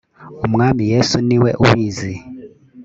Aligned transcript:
umwami 0.47 0.83
yesu 0.93 1.15
niwe 1.27 1.49
ubizi. 1.63 2.13